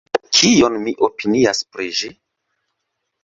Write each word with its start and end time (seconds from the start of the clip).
Kion 0.35 0.77
mi 0.85 0.93
opinias 1.07 1.61
pri 1.75 1.85
ĝi? 1.99 2.09